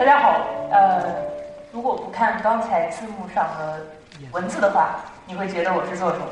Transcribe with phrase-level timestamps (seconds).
[0.00, 1.14] 大家好，呃，
[1.70, 3.84] 如果不看刚才字幕上的
[4.32, 6.24] 文字的话，你会觉得我是做什么？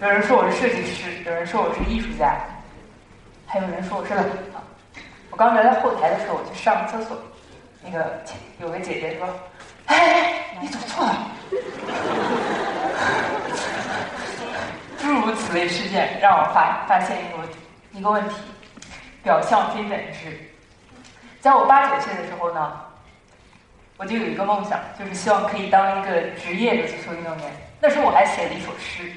[0.00, 2.36] 有人说我是设计师，有人说我是艺术家，
[3.44, 4.24] 还有人说我是冷
[4.54, 4.62] 啊。
[5.30, 7.18] 我刚才在后台的时候，我去上厕所，
[7.82, 8.22] 那个
[8.60, 9.28] 有个姐姐说
[9.86, 11.26] ：“哎，你走错了。
[15.02, 17.38] ”诸如此类事件让我发发现一个，
[17.98, 18.36] 一个问题：
[19.22, 20.38] 表象非本质。
[21.40, 22.80] 在我八九岁的时候呢，
[23.96, 27.46] 我就有一个梦想，就是希望可以当一个职业的足球运动员。
[27.80, 29.12] 那时候我还写了一首诗。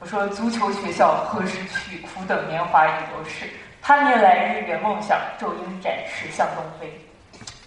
[0.00, 1.98] 我说：“足球学校何时去？
[2.00, 3.48] 苦等年华已流逝。
[3.80, 6.92] 他年来日圆梦想，骤应展翅向东飞。”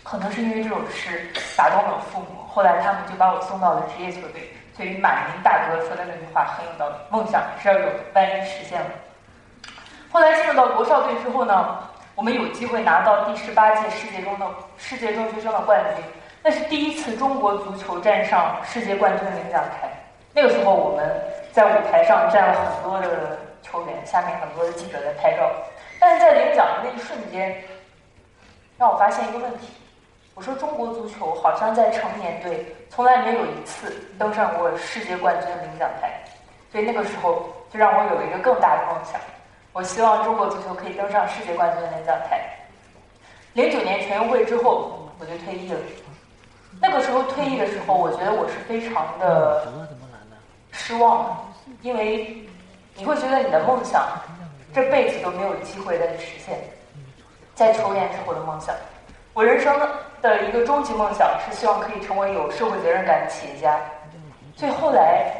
[0.03, 4.53] 可能是因为这首诗打动了父母，后来他们就把我送到了职业球队。
[4.75, 8.89] 所以马云大哥说的那句话很有道理：梦想是要有的，万一实现了。
[10.11, 11.79] 后来进入到国少队之后呢，
[12.15, 14.45] 我们有机会拿到第十八届世界中的
[14.77, 16.03] 世界中学生的冠军，
[16.43, 19.89] 那是第一次中国足球站上世界冠军领奖台。
[20.33, 21.09] 那个时候我们。
[21.53, 25.51] 在舞台上站了很多的球员，下面很多的记者在拍照。
[25.99, 27.63] 但是在领奖的那一瞬间，
[28.77, 29.69] 让我发现一个问题：
[30.35, 36.11] 我说中国足球好像在成年队从来没有一次登上过世界冠军的领奖台。
[36.71, 39.19] 所以那个时候就让我有一个更大的梦想，
[39.77, 42.41] 我希望中国足球可以登上世界冠军的领奖台。
[43.53, 45.77] 零九年全运会之后，我就退役了。
[46.81, 49.71] 那个时候退役的时候，我觉得我是非常的
[50.71, 51.35] 失望的。
[51.83, 52.43] 因为
[52.95, 54.03] 你会觉得你的梦想
[54.73, 56.59] 这辈子都没有机会再去实现，
[57.53, 58.73] 在球员之后的梦想，
[59.35, 59.79] 我人生
[60.23, 63.79] 的一个终极梦想是希望可以成为有社会责任感的企业家。
[64.55, 65.31] 所以后来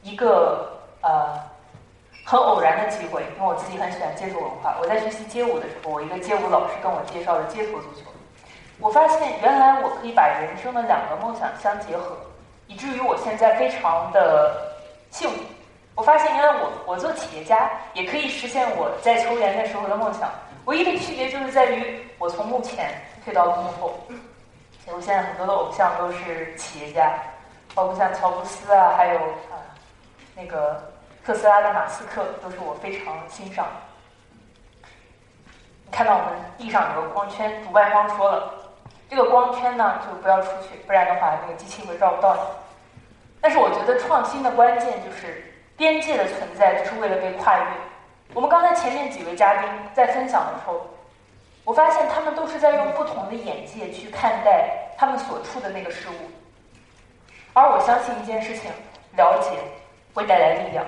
[0.00, 1.38] 一个呃
[2.24, 8.06] 很偶然的机会，因为我自己很喜欢街头文化，我在学习街舞的时候，我一个街舞老师跟我介绍了街头足球，
[8.78, 12.16] 我发现原来我可以把人生的两个梦想相结合，
[12.66, 14.70] 以至于我现在非常的。
[15.12, 15.36] 幸福，
[15.94, 20.32] 我发现原来我我做企业家也可以实现我在球员那时候的梦想。
[20.64, 23.92] 唯一的区别就是在于我从幕前退到幕后。
[24.86, 27.12] 我现在很多的偶像都是企业家，
[27.74, 29.60] 包括像乔布斯啊，还有啊
[30.34, 30.82] 那个
[31.24, 33.66] 特斯拉的马斯克，都是我非常欣赏。
[35.84, 38.52] 你看到我们地上有个光圈，主办方说了，
[39.08, 42.40] 这个光圈呢就不要出去，不然的话那个机器会照不到你。
[43.40, 47.66] 但是我觉得创新的关键就是边界的存在，就是为了被跨越。
[48.34, 50.84] 我们刚才前面几位嘉宾在分享的时候，
[51.62, 54.68] 我发现他们都是在用不同的眼界去看待
[54.98, 56.14] 他们所处的那个事物。
[57.52, 58.72] 而我相信一件事情：
[59.16, 59.50] 了解
[60.14, 60.84] 会带来力量。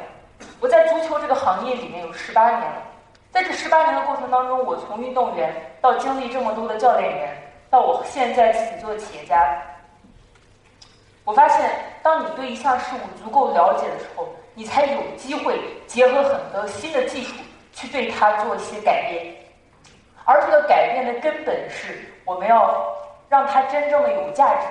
[0.64, 2.82] 我在足球这个行业里面有十八年了，
[3.30, 7.36] 在这十八年的过程当中，我从运动员到经历这么多的教练员，
[7.68, 9.60] 到我现在自己做企业家。
[11.22, 11.68] 我发现，
[12.02, 17.34] 当你对一项事物足够了解的时候，你才有机会结合很多新的技术
[17.74, 19.36] 去对它做一些改变。
[20.24, 22.90] 而这个改变的根本是，我们要
[23.28, 24.66] 让它真正的有价值。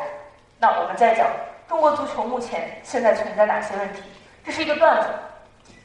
[0.58, 1.28] 那我们再讲
[1.70, 4.02] 中国足球目前现在存在哪些问题？
[4.44, 5.08] 这是一个段子。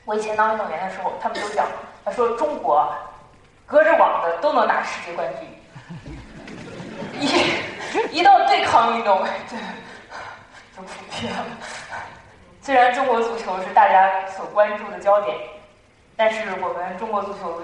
[0.08, 1.66] 我以前当运动员的时候，他们都讲，
[2.02, 2.90] 他说中国
[3.66, 5.46] 隔着网的都能拿世界冠军。
[7.20, 9.22] 一一到对抗运动，
[10.74, 11.44] 就普遍了。
[12.62, 15.36] 虽然中国足球是大家所关注的焦点，
[16.16, 17.60] 但是我们中国足球，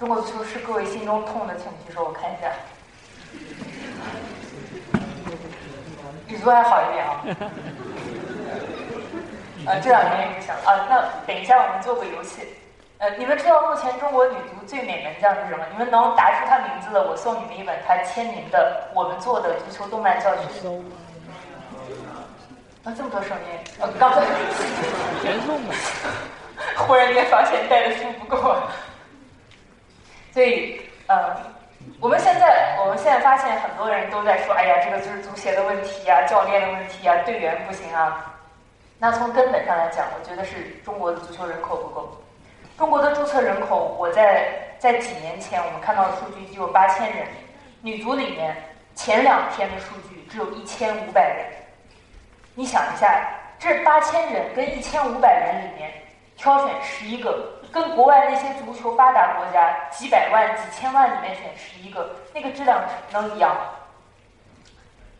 [0.00, 2.50] 中国足球是各位心中痛的，请举手，我看一下。
[6.26, 7.22] 女足还好一点啊。
[9.66, 10.86] 啊，这两年也不行啊。
[10.88, 12.42] 那等一下，我们做个游戏。
[12.98, 15.64] 呃，你们知道目前中国女足最美门将是什么？
[15.72, 20.42] 你们能答出她名字的，我送你们一本她签名的我们做的足球动漫教学。
[22.84, 23.58] 啊，这么多声音！
[23.80, 24.20] 呃，刚才
[25.22, 25.74] 全送的。
[26.76, 28.56] 忽然间发现带的书不够，
[30.32, 31.34] 所以呃，
[32.00, 38.33] 我们现在我们现在发现很多人都在说，哎呀，这个就是足协的问题呀，教练的问题呀，队员不行啊。
[38.98, 42.16] 那从根本上来讲，我觉得是中国的足球人口不够。
[42.78, 47.26] 中国的注册人口，我在在几年前我们看到的数据只有八千人，
[47.82, 48.56] 女足里面
[48.94, 51.46] 前两天的数据只有一千五百人。
[52.54, 55.92] 你想一下，这八千人跟一千五百人里面
[56.36, 62.80] 挑选十一个，跟国外那些足球发达国家几百万、几千万里面选十一个，那个质量
[63.12, 63.56] 能一样？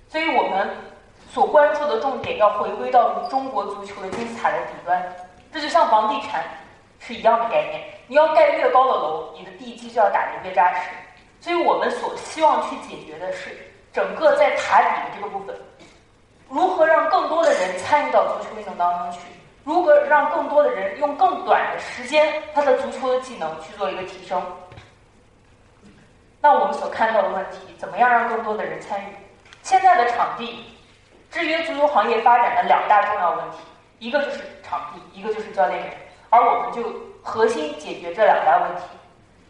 [0.09, 0.69] 所以我们
[1.35, 5.17] 所关注的重点要回归到中国足球的金字塔的底端。
[5.53, 6.45] 这就像房地产，
[7.01, 7.83] 是一样的概念。
[8.07, 10.91] 你要盖越高的楼，你的地基就要打得越扎实。
[11.41, 13.51] 所以我们所希望去解决的是，
[13.93, 15.57] 整个在塔底的这个部分，
[16.49, 19.19] 如何让更多的人参与到足球运动当中去？
[19.65, 24.41] 如何让更多的人用更短的时间，他的足球的技能去做一个提升？
[26.41, 29.05] 那我们所看到的问题，怎么样让更多的人参与？
[29.63, 30.65] 现在的场地
[31.35, 33.57] 制约足球行业发展的两大重要问题，
[33.99, 35.93] 一个就是场地，一个就是教练员，
[36.31, 36.95] 而我们就
[37.25, 38.83] 核心解决这两大问题。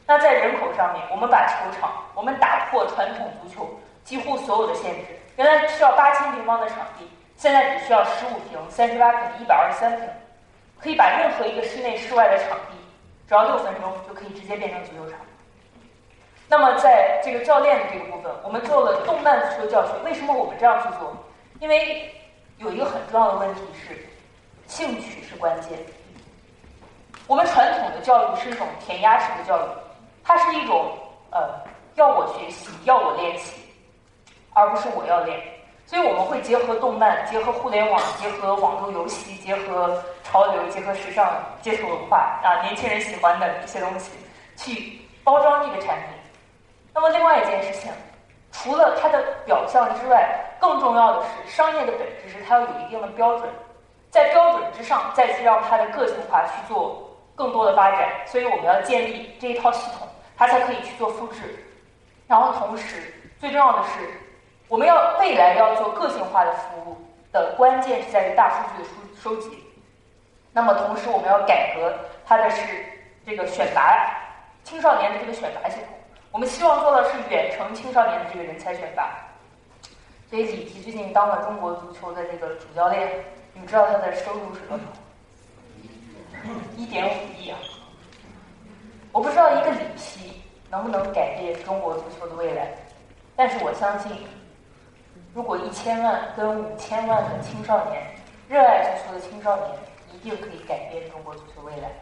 [0.06, 3.68] 那在人口上面，我们把球场，我们打破传统足球
[4.02, 10.08] 几乎所有的限制，原来需要八千平方的场地，现在只需要十五平、三十八平、一百二十三平，
[10.80, 12.78] 可以把任何一个室内室外的场地，
[13.28, 15.20] 只要六分钟就可以直接变成足球场。
[16.48, 19.92] 那么在这个教练的这个部分，我们做了动漫足球教学。
[20.02, 21.14] 为什么我们这样去做？
[21.60, 22.12] 因为
[22.58, 24.06] 有一个很重要的问题是，
[24.66, 25.78] 兴趣是关键。
[27.26, 29.68] 我们传统的教育是一种填鸭式的教育，
[30.22, 30.96] 它是一种
[31.30, 31.48] 呃
[31.94, 33.54] 要我学习，要我练习，
[34.52, 35.40] 而不是我要练。
[35.86, 44.10] 所以我们会结合动漫，结合互联网，结合网络游戏，结合潮流，结合时尚，接触文化啊，年轻人喜欢的一些东西，
[44.56, 46.08] 去包装这个产品。
[46.94, 47.92] 那么另外一件事情，
[48.52, 53.48] 除了它的表象之外，更重要的是商业的本质是它要有一定的标准，
[54.10, 58.08] 在标准之上再去让它的个性化去做更多的发展。
[58.26, 60.08] 所以我们要建立这一套系统，
[60.38, 61.62] 它才可以去做复制。
[62.26, 64.08] 然后同时最重要的是，
[64.68, 66.96] 我们要未来要做个性化的服务
[67.30, 68.88] 的关键是在于大数据的
[69.20, 69.62] 收收集。
[70.50, 71.92] 那么同时我们要改革
[72.24, 72.62] 它的是
[73.26, 74.08] 这个选拔
[74.62, 75.88] 青少年的这个选拔系统。
[76.32, 79.10] 我们希望做的是远程青少年的这个人才选拔，
[80.34, 84.82] 所以李琦最近当了中国足球的这个主教练，你知道他的收入是多少？
[86.76, 87.58] 一点五亿啊！
[89.12, 90.42] 我不知道一个里皮
[90.72, 92.66] 能不能改变中国足球的未来，
[93.36, 94.10] 但是我相信，
[95.34, 98.02] 如果一千万跟五千万的青少年
[98.48, 99.68] 热爱足球的青少年，
[100.12, 101.92] 一定可以改变中国足球未来。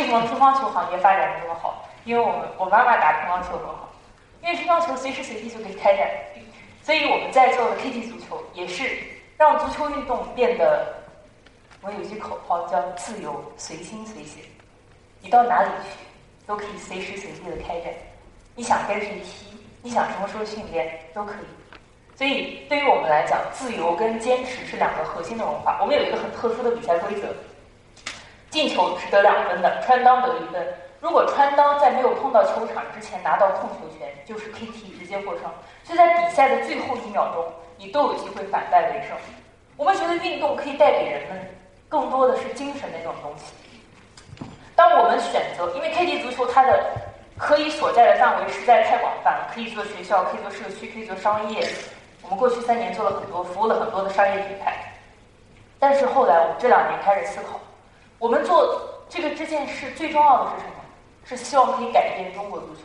[0.00, 1.86] 为什么乒乓球行业发展的这么好？
[2.06, 3.86] 因为我们我妈妈打乒乓球很好，
[4.42, 6.08] 因为乒乓球随时随地就可以开展，
[6.82, 8.98] 所以我们在做的 KT 足球也是
[9.36, 10.86] 让足球运动变得，
[11.82, 14.42] 我有句口号叫自由随心随行，
[15.20, 15.98] 你到哪里去
[16.46, 17.92] 都可以随时随地的开展，
[18.56, 25.78] 你想跟谁踢，你想什么时候训练都可以，所以对于我们来讲，自由跟坚持是两个核心的文化。
[25.82, 27.28] 我们有一个很特殊的比赛规则。
[28.50, 30.66] 进球是得两分的，穿裆得一分。
[31.00, 35.42] 如果穿裆在没有碰到球场之前拿到控球权，就是 KT 直接获胜。
[35.84, 37.46] 就在比赛的最后一秒钟，
[37.78, 39.16] 你都有机会反败为胜。
[39.76, 41.54] 我们觉得运动可以带给人们
[41.88, 43.54] 更多的是精神的那种东西。
[44.74, 46.84] 当我们选择，因为 KT 足球它的
[47.38, 51.66] 可以所在的范围实在太广泛了，可以做学校，可以做社区，可以做商业。
[52.22, 54.92] 我们过去三年做了很多，服务了很多的商业品牌。
[55.78, 57.58] 但是后来我们这两年开始思考。
[58.20, 58.78] 我们做
[59.08, 60.74] 这个这件事最重要的是什么？
[61.24, 62.82] 是希望可以改变中国足球，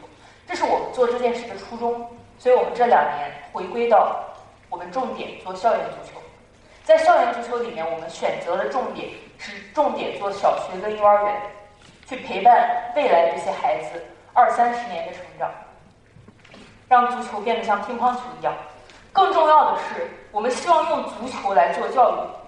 [0.48, 2.10] 这是我们做这件事的初衷。
[2.40, 4.24] 所以我们这两年回归到
[4.70, 6.22] 我们重点做校园足球，
[6.86, 11.42] 在校园足球里面，我们选择的重点是重点做小学跟幼儿园，
[12.08, 14.02] 去陪伴未来这些孩子
[14.34, 15.52] 二三十年的成长，
[16.88, 18.54] 让足球变得像乒乓球一样。
[19.12, 22.45] 更重要的是，我们希望用足球来做教育。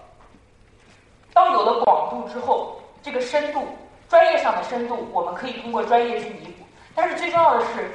[1.38, 3.62] 当有了广度之后，这个深度，
[4.10, 6.65] 专业上的深度，我们可以通过专业去弥补。
[6.96, 7.91] 但是最重要的是，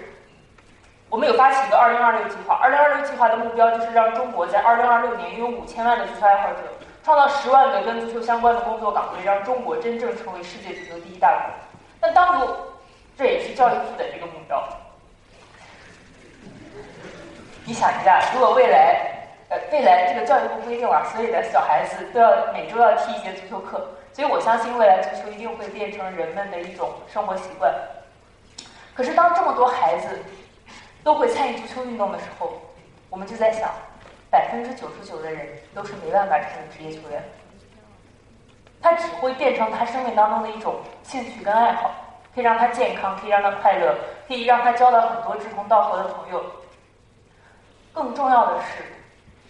[1.10, 2.54] 我们有发起一个二零二六计划。
[2.62, 6.58] 二零二六计划的目标就是让中国在二零二六年拥有五千万的足球爱好者，
[7.02, 11.50] 创造十万个跟足球相关的工作岗位，让中国真正成为世界足球第一大国。
[12.00, 12.48] 那当初，
[13.18, 14.62] 这也是教育部的这个目标。
[17.64, 19.18] 你想一下，如果未来。
[19.70, 27.74] 未来这个教育部规定了，所有的小孩子都要每周要踢一节足球课，所以我相信未来足球一定会变成人们的一种生活习惯。
[28.94, 30.18] 可是当这么多孩子
[31.02, 32.52] 都会参与足球运动的时候，
[33.10, 33.70] 我们就在想，
[34.30, 37.22] 百分之九十九的人都是没办法成为职业球员，
[38.80, 41.90] 他只会变成他生命当中的一种兴趣跟爱好，
[42.34, 43.94] 可以让他健康，可以让他快乐，
[44.28, 46.42] 可以让他交到很多志同道合的朋友。
[47.92, 48.84] 更重要的是。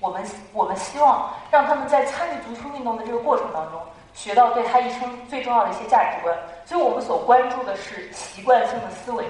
[0.02, 3.80] 我们我们希望让他们在参与足球运动的这个过程当中，
[4.12, 6.36] 学到对他一生最重要的一些价值观。
[6.66, 9.24] 所以我们所关注的是习惯性的思维。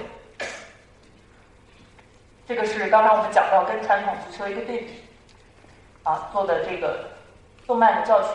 [2.47, 4.99] 这个是刚刚我们讲到跟传统足球一个对比。
[6.03, 7.07] 啊做的这个
[7.65, 8.29] 动漫的教学。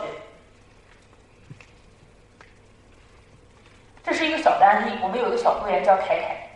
[4.03, 6.49] 这是一个小的案例，我们有一个小会员叫凯凯，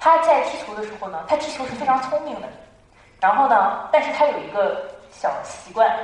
[0.00, 2.48] 他在踢球的时候呢，他踢球是非常聪明的，
[3.20, 5.96] 然后呢，但是他有一个小习惯，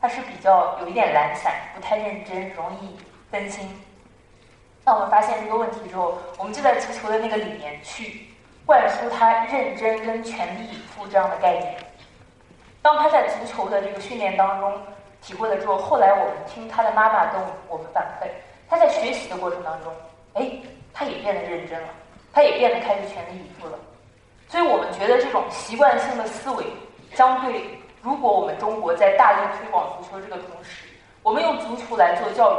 [0.00, 2.96] 他是比较有一点懒散，不太认真，容易
[3.30, 3.68] 分心。
[4.84, 8.26] 那我们发现这个问题之后，我们就在足球的那个里面去
[8.66, 11.76] 灌输他认真跟全力以赴这样的概念。
[12.82, 14.72] 当他在足球的这个训练当中
[15.20, 18.28] 体会了之后，后来我们听他的妈妈跟我们反馈。
[18.68, 19.92] 他在学习的过程当中，
[20.34, 20.52] 哎，
[20.92, 21.88] 他也变得认真了，
[22.32, 23.78] 他也变得开始全力以赴了。
[24.48, 26.64] 所以我们觉得这种习惯性的思维，
[27.14, 30.88] 将对如果我们中国在大力推广足球这个同时，
[31.22, 32.56] 我们用足球来做教育，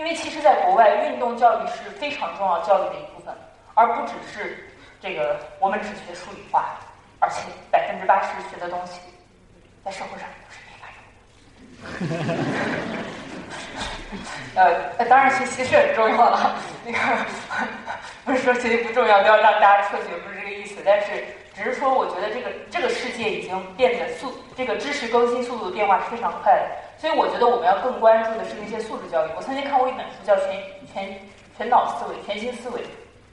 [0.00, 3.32] 因为其实在国外，运动教育是非常重要教育的一部分，
[3.74, 4.68] 而不只是
[5.00, 6.76] 这个我们只学数理化，
[7.20, 8.98] 而且百分之八十学的东西，
[9.84, 12.42] 在社会上都是没法用的。
[14.56, 16.50] 呃，当然学习是很重要的，
[16.84, 16.98] 那个
[18.24, 20.41] 不是说学习不重要，不要让大家辍学，不是
[20.84, 21.24] 但是
[21.54, 26.66] 只是说，我觉得这个这个世界已经变得速，这个知识更新速度的变化是非常快的。
[26.98, 29.30] 所以我觉得我们要更关注的是那些素质教育。
[29.36, 30.62] 我曾经看过一本书叫《全
[30.92, 31.20] 全
[31.56, 32.80] 全脑思维》《全新思维》，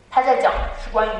[0.09, 1.11] 他在讲的是关于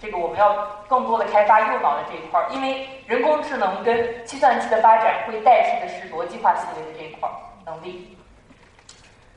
[0.00, 7.32] 这个我们要更多的开发右脑的这一块儿，因为人工智能跟计算机的发展会代替的是逻辑化思维的这一块儿
[7.64, 8.16] 能力。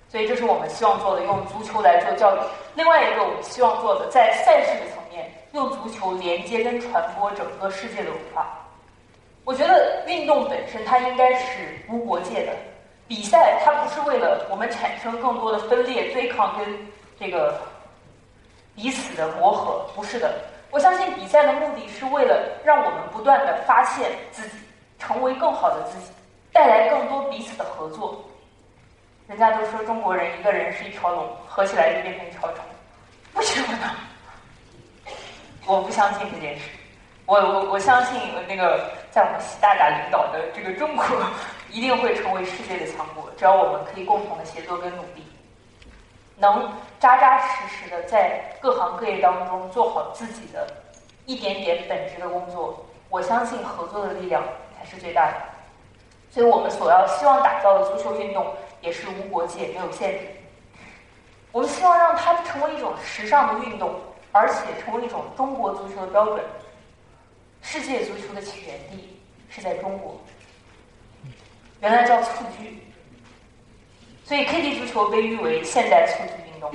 [0.07, 2.39] 所以，这是我们希望做的，用足球来做教育。
[2.75, 5.03] 另外一个，我们希望做的，在赛事的层，
[5.55, 8.45] 用足球连接跟传播整个世界的文化。
[9.45, 12.51] 我觉得运动本身它应该是无国界的，
[13.07, 16.67] 比赛它不是为了我们产生更多的分裂、对抗跟
[17.17, 17.57] 这个
[18.75, 20.41] 彼此的磨合，不是的。
[20.71, 24.57] 我相信比赛的目的是为了让我们不断的发现自己，
[24.99, 26.11] 成为更好的自己，
[26.51, 28.21] 带来更多彼此的合作。
[29.27, 32.65] 人家都说中国人一个人是一条龙，合起来就变成一条虫，
[33.35, 33.95] 为什么呢？
[35.65, 36.69] 我不相信这件事。
[37.25, 41.05] 我我我相信那个在我们习大大领导的这个中国，
[41.71, 43.29] 一定会成为世界的强国。
[43.37, 45.25] 只要我们可以共同的协作跟努力，
[46.37, 50.67] 能扎扎实实的在各行各业当中做好自己的
[51.25, 54.43] 一点点本职的工作，我相信合作的力量
[54.77, 55.37] 才是最大的。
[56.29, 58.45] 所以我们所要希望打造的足球运动。
[58.81, 60.19] 也是无国界、没有限制。
[61.51, 63.99] 我们希望让它成为一种时尚的运动，
[64.35, 66.43] 而且成为一种中国足球的标准。
[67.61, 69.17] 世界足球的起源地
[69.49, 70.19] 是在中国，
[71.79, 72.83] 原来叫蹴鞠，
[74.25, 76.69] 所以 K D 足球被誉为现代蹴鞠运动。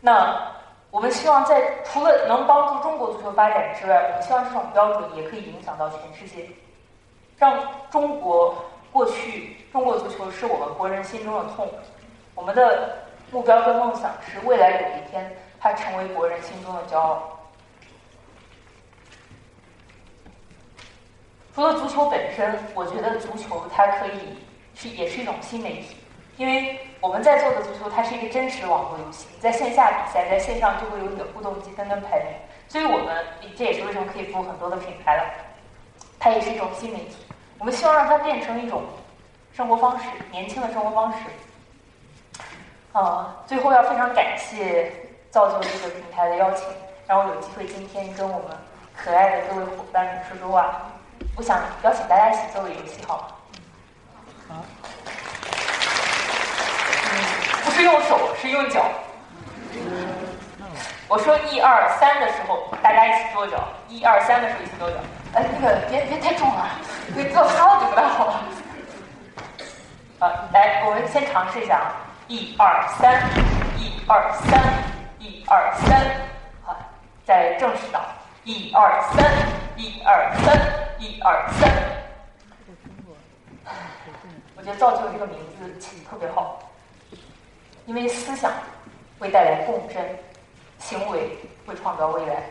[0.00, 0.50] 那
[0.90, 6.48] 我们希望在除了能帮助中国足球发展之外，我们希望这种标准也可以影响到全世界，
[7.36, 8.54] 让中国。
[8.92, 11.68] 过去，中国足球是我们国人心中的痛。
[12.34, 12.96] 我们的
[13.30, 17.32] 目标跟梦想是，未来有一天，它成为国人心中的骄傲。
[21.54, 24.38] 除了足球本身，我觉得足球它可以
[24.74, 25.96] 是也是一种新媒体，
[26.36, 32.34] 因为我们在做的足球，它是一个真实网络游戏，在线下比赛，在线上就会有你的互动积分跟排名，
[32.68, 33.24] 所以我们
[33.56, 35.24] 这也是为什么可以服务很多的品牌了。
[36.18, 37.16] 它也是一种新媒体。
[37.58, 38.84] 我们希望让它变成一种
[39.54, 41.18] 生活方式，年轻的生活方式。
[42.92, 44.92] 啊，最后要非常感谢
[45.36, 46.66] 造就这个平台的邀请，
[47.06, 48.56] 让我有机会今天跟我们
[48.96, 50.80] 可爱的各位伙伴们说说话。
[51.36, 53.24] 我想邀请大家一起做个游戏，好吗？
[54.48, 54.64] 好。
[57.66, 58.86] 不是用手，是用脚。
[61.06, 64.96] 我说一二三的时候，大家一起跺脚；一二三的时候一起跺脚。
[65.34, 66.66] 哎，那个别别太重了，
[67.14, 68.40] 你做塌了就不太好了。
[70.18, 71.92] 好，来，我们先尝试一下啊，
[72.26, 73.22] 一二三，
[73.76, 74.95] 一二三，
[75.48, 76.04] 二三，
[76.64, 76.76] 好，
[77.24, 78.00] 再正式的，
[78.44, 79.24] 一二三，
[79.76, 80.56] 一二三，
[80.98, 81.70] 一二三。
[84.56, 86.58] 我觉得造就这个名字起的特别好，
[87.86, 88.52] 因为思想
[89.18, 90.04] 会带来共振，
[90.78, 92.42] 行为会创造未来。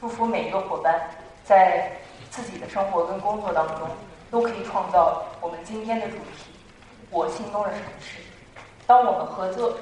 [0.00, 1.08] 祝福每一个伙伴
[1.44, 1.90] 在。
[2.28, 3.88] 自己的生活跟工作当中，
[4.30, 6.52] 都可以创造我们今天的主题——
[7.08, 8.20] 我心中的城市。
[8.86, 9.72] 当我们合作，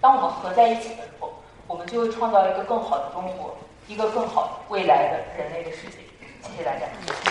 [0.00, 1.29] 当我们合在一起的时候，
[1.70, 5.98] 我们就会创造一个更好的中国，一个更好未来的人类的世界。
[6.42, 7.29] 谢谢大家。